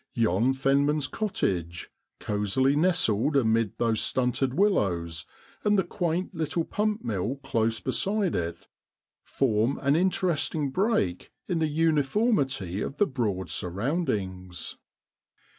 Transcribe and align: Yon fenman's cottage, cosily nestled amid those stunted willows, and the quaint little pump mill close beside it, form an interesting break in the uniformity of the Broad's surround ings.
Yon 0.15 0.51
fenman's 0.51 1.05
cottage, 1.05 1.91
cosily 2.19 2.75
nestled 2.75 3.37
amid 3.37 3.77
those 3.77 4.01
stunted 4.01 4.51
willows, 4.55 5.27
and 5.63 5.77
the 5.77 5.83
quaint 5.83 6.33
little 6.33 6.63
pump 6.63 7.03
mill 7.03 7.35
close 7.43 7.79
beside 7.79 8.33
it, 8.33 8.65
form 9.23 9.77
an 9.83 9.95
interesting 9.95 10.71
break 10.71 11.31
in 11.47 11.59
the 11.59 11.67
uniformity 11.67 12.81
of 12.81 12.97
the 12.97 13.05
Broad's 13.05 13.51
surround 13.51 14.09
ings. 14.09 14.75